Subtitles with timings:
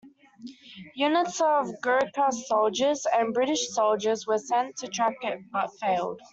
[0.95, 6.19] Units of Gurkha soldiers and British soldiers were sent to track it but failed.